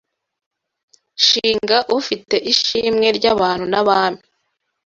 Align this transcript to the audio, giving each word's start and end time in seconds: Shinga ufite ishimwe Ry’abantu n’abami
Shinga 1.27 1.77
ufite 1.97 2.35
ishimwe 2.51 3.07
Ry’abantu 3.17 3.65
n’abami 3.71 4.21